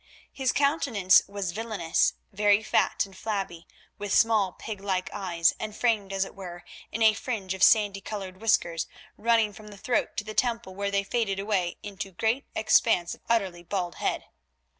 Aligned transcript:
His 0.33 0.51
countenance 0.51 1.21
was 1.27 1.51
villainous, 1.51 2.13
very 2.33 2.63
fat 2.63 3.05
and 3.05 3.15
flabby, 3.15 3.67
with 3.99 4.11
small, 4.11 4.51
pig 4.53 4.81
like 4.81 5.11
eyes, 5.13 5.53
and 5.59 5.75
framed, 5.75 6.11
as 6.11 6.25
it 6.25 6.33
were, 6.33 6.63
in 6.91 7.03
a 7.03 7.13
fringe 7.13 7.53
of 7.53 7.61
sandy 7.61 8.01
coloured 8.01 8.41
whiskers, 8.41 8.87
running 9.15 9.53
from 9.53 9.67
the 9.67 9.77
throat 9.77 10.17
to 10.17 10.23
the 10.23 10.33
temple, 10.33 10.73
where 10.73 10.89
they 10.89 11.03
faded 11.03 11.37
away 11.37 11.77
into 11.83 12.09
a 12.09 12.13
great 12.13 12.47
expanse 12.55 13.13
of 13.13 13.21
utterly 13.29 13.61
bald 13.61 13.93
head. 13.97 14.25